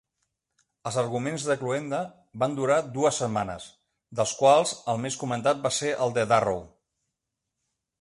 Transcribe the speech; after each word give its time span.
Els 0.91 0.95
arguments 1.01 1.45
de 1.49 1.57
cloenda 1.63 1.99
van 2.45 2.57
durar 2.61 2.79
dues 2.97 3.21
setmanes, 3.23 3.69
dels 4.21 4.35
quals 4.43 4.75
el 4.95 5.03
més 5.07 5.21
comentat 5.27 5.65
va 5.69 5.77
ser 5.81 5.97
el 6.09 6.19
de 6.21 6.29
Darrow. 6.37 6.63